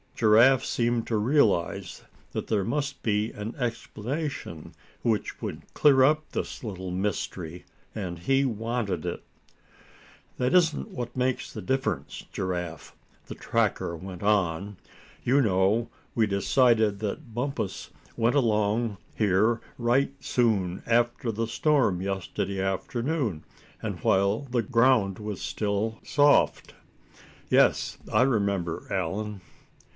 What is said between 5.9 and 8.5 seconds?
up this little mystery, and he